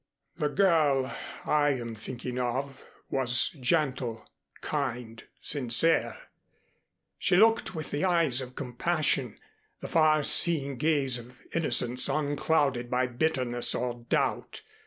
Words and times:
The 0.37 0.47
girl 0.49 1.15
I 1.45 1.73
am 1.73 1.93
thinking 1.93 2.39
of 2.39 2.83
was 3.11 3.49
gentle, 3.59 4.27
kind, 4.61 5.23
sincere. 5.41 6.17
She 7.19 7.35
looked 7.35 7.75
with 7.75 7.91
the 7.91 8.03
eyes 8.03 8.41
of 8.41 8.55
compassion, 8.55 9.37
the 9.79 9.87
far 9.87 10.23
seeing 10.23 10.77
gaze 10.77 11.19
of 11.19 11.37
innocence 11.53 12.09
unclouded 12.09 12.89
by 12.89 13.05
bitterness 13.05 13.75
or 13.75 14.03
doubt. 14.09 14.63